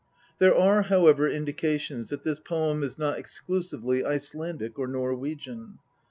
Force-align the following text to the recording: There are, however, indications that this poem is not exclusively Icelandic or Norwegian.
There 0.39 0.57
are, 0.57 0.81
however, 0.81 1.29
indications 1.29 2.09
that 2.09 2.23
this 2.23 2.39
poem 2.39 2.81
is 2.81 2.97
not 2.97 3.19
exclusively 3.19 4.03
Icelandic 4.03 4.79
or 4.79 4.87
Norwegian. 4.87 5.77